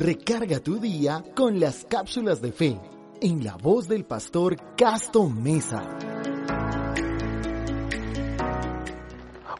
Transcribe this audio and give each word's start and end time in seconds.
Recarga 0.00 0.60
tu 0.60 0.78
día 0.78 1.24
con 1.34 1.58
las 1.58 1.84
cápsulas 1.84 2.40
de 2.40 2.52
fe 2.52 2.78
en 3.20 3.42
la 3.42 3.56
voz 3.56 3.88
del 3.88 4.04
pastor 4.04 4.56
Casto 4.76 5.28
Mesa. 5.28 5.82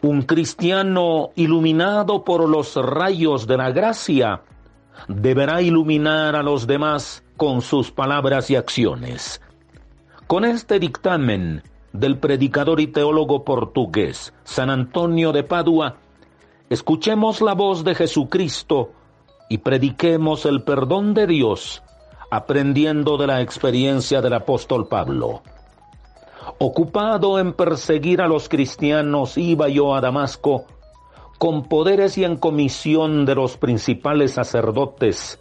Un 0.00 0.22
cristiano 0.22 1.30
iluminado 1.34 2.22
por 2.22 2.48
los 2.48 2.76
rayos 2.76 3.48
de 3.48 3.56
la 3.56 3.72
gracia 3.72 4.42
deberá 5.08 5.60
iluminar 5.60 6.36
a 6.36 6.44
los 6.44 6.68
demás 6.68 7.24
con 7.36 7.60
sus 7.60 7.90
palabras 7.90 8.48
y 8.48 8.54
acciones. 8.54 9.40
Con 10.28 10.44
este 10.44 10.78
dictamen 10.78 11.64
del 11.92 12.16
predicador 12.16 12.78
y 12.78 12.86
teólogo 12.86 13.44
portugués 13.44 14.32
San 14.44 14.70
Antonio 14.70 15.32
de 15.32 15.42
Padua, 15.42 15.96
escuchemos 16.70 17.40
la 17.40 17.54
voz 17.54 17.82
de 17.82 17.96
Jesucristo 17.96 18.92
y 19.48 19.58
prediquemos 19.58 20.46
el 20.46 20.62
perdón 20.62 21.14
de 21.14 21.26
Dios, 21.26 21.82
aprendiendo 22.30 23.16
de 23.16 23.26
la 23.26 23.40
experiencia 23.40 24.20
del 24.20 24.34
apóstol 24.34 24.88
Pablo. 24.88 25.42
Ocupado 26.58 27.38
en 27.38 27.52
perseguir 27.52 28.20
a 28.20 28.28
los 28.28 28.48
cristianos, 28.48 29.38
iba 29.38 29.68
yo 29.68 29.94
a 29.94 30.00
Damasco 30.00 30.66
con 31.38 31.64
poderes 31.64 32.18
y 32.18 32.24
en 32.24 32.36
comisión 32.36 33.24
de 33.24 33.36
los 33.36 33.56
principales 33.56 34.32
sacerdotes, 34.32 35.40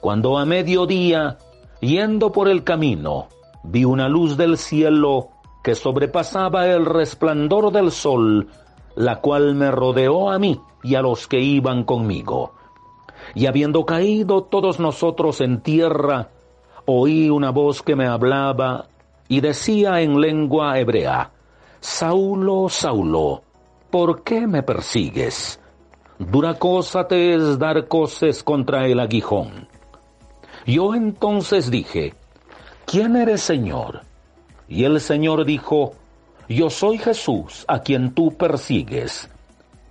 cuando 0.00 0.38
a 0.38 0.44
mediodía, 0.44 1.38
yendo 1.80 2.30
por 2.30 2.48
el 2.48 2.62
camino, 2.62 3.26
vi 3.64 3.84
una 3.84 4.08
luz 4.08 4.36
del 4.36 4.56
cielo 4.56 5.30
que 5.64 5.74
sobrepasaba 5.74 6.68
el 6.68 6.86
resplandor 6.86 7.72
del 7.72 7.90
sol, 7.90 8.48
la 8.94 9.20
cual 9.20 9.56
me 9.56 9.72
rodeó 9.72 10.30
a 10.30 10.38
mí 10.38 10.60
y 10.84 10.94
a 10.94 11.02
los 11.02 11.26
que 11.26 11.40
iban 11.40 11.82
conmigo. 11.82 12.52
Y 13.34 13.46
habiendo 13.46 13.84
caído 13.84 14.44
todos 14.44 14.80
nosotros 14.80 15.40
en 15.40 15.60
tierra, 15.60 16.30
oí 16.86 17.28
una 17.30 17.50
voz 17.50 17.82
que 17.82 17.96
me 17.96 18.06
hablaba 18.06 18.86
y 19.28 19.40
decía 19.40 20.00
en 20.00 20.20
lengua 20.20 20.78
hebrea, 20.78 21.30
Saulo, 21.80 22.68
Saulo, 22.68 23.42
¿por 23.90 24.22
qué 24.22 24.46
me 24.46 24.62
persigues? 24.62 25.60
Dura 26.18 26.54
cosa 26.54 27.06
te 27.06 27.34
es 27.34 27.58
dar 27.58 27.86
coces 27.86 28.42
contra 28.42 28.86
el 28.86 28.98
aguijón. 28.98 29.68
Yo 30.66 30.94
entonces 30.94 31.70
dije, 31.70 32.14
¿quién 32.86 33.16
eres 33.16 33.42
Señor? 33.42 34.02
Y 34.66 34.84
el 34.84 35.00
Señor 35.00 35.44
dijo, 35.44 35.92
yo 36.48 36.70
soy 36.70 36.98
Jesús, 36.98 37.64
a 37.68 37.80
quien 37.82 38.14
tú 38.14 38.36
persigues. 38.36 39.30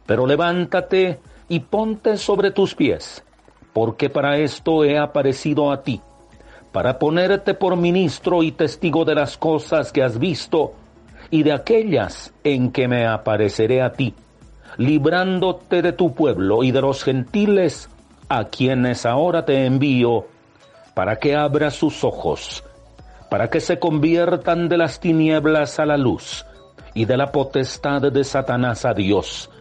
Pero 0.06 0.26
levántate 0.26 1.20
y 1.48 1.60
ponte 1.62 2.18
sobre 2.18 2.52
tus 2.52 2.76
pies 2.76 3.24
porque 3.78 4.09
para 4.09 4.39
esto 4.39 4.83
he 4.83 4.97
aparecido 4.97 5.72
a 5.72 5.83
ti, 5.83 6.02
para 6.72 6.97
ponerte 6.97 7.53
por 7.53 7.78
ministro 7.78 8.42
y 8.42 8.52
testigo 8.52 9.06
de 9.06 9.14
las 9.14 9.38
cosas 9.38 9.92
que 9.92 10.02
has 10.02 10.17
visto 10.17 10.73
y 11.30 11.43
de 11.43 11.54
aquellas 11.54 12.33
en 12.43 12.71
que 12.71 12.87
me 12.87 13.05
apareceré 13.05 13.83
a 13.83 13.93
ti, 13.93 14.16
librándote 14.77 15.83
de 15.83 15.93
tu 15.93 16.16
pueblo 16.16 16.64
y 16.64 16.71
de 16.71 16.82
los 16.82 17.04
gentiles 17.04 17.87
a 18.30 18.45
quienes 18.45 19.05
ahora 19.05 19.45
te 19.45 19.67
envío, 19.67 20.26
para 20.95 21.17
que 21.17 21.36
abras 21.36 21.76
sus 21.76 22.04
ojos, 22.04 22.64
para 23.30 23.52
que 23.52 23.60
se 23.60 23.77
conviertan 23.77 24.70
de 24.70 24.77
las 24.77 24.99
tinieblas 24.99 25.77
a 25.77 25.86
la 25.86 25.98
luz 25.98 26.48
y 26.95 27.05
de 27.05 27.16
la 27.16 27.32
potestad 27.32 28.02
de 28.11 28.23
Satanás 28.23 28.86
a 28.86 28.95
Dios, 28.95 29.52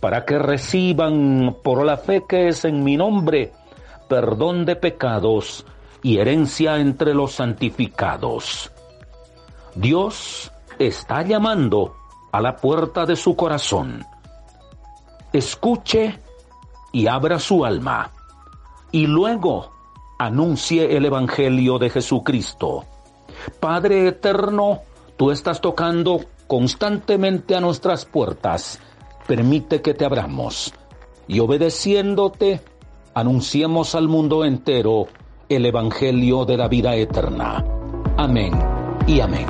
para 0.00 0.24
que 0.24 0.38
reciban 0.38 1.56
por 1.62 1.84
la 1.84 1.96
fe 1.96 2.24
que 2.28 2.48
es 2.48 2.64
en 2.64 2.82
mi 2.82 2.96
nombre 2.96 3.52
perdón 4.10 4.64
de 4.64 4.74
pecados 4.74 5.64
y 6.02 6.18
herencia 6.18 6.78
entre 6.78 7.14
los 7.14 7.34
santificados. 7.34 8.72
Dios 9.76 10.50
está 10.80 11.22
llamando 11.22 11.94
a 12.32 12.40
la 12.40 12.56
puerta 12.56 13.06
de 13.06 13.14
su 13.14 13.36
corazón. 13.36 14.04
Escuche 15.32 16.18
y 16.92 17.06
abra 17.06 17.38
su 17.38 17.64
alma, 17.64 18.10
y 18.90 19.06
luego 19.06 19.70
anuncie 20.18 20.96
el 20.96 21.04
Evangelio 21.04 21.78
de 21.78 21.90
Jesucristo. 21.90 22.84
Padre 23.60 24.08
eterno, 24.08 24.80
tú 25.16 25.30
estás 25.30 25.60
tocando 25.60 26.20
constantemente 26.48 27.54
a 27.54 27.60
nuestras 27.60 28.04
puertas 28.06 28.80
permite 29.30 29.80
que 29.80 29.94
te 29.94 30.04
abramos 30.04 30.74
y 31.28 31.38
obedeciéndote, 31.38 32.62
anunciemos 33.14 33.94
al 33.94 34.08
mundo 34.08 34.44
entero 34.44 35.06
el 35.48 35.66
Evangelio 35.66 36.44
de 36.44 36.56
la 36.56 36.66
vida 36.66 36.96
eterna. 36.96 37.64
Amén 38.16 38.52
y 39.06 39.20
amén. 39.20 39.46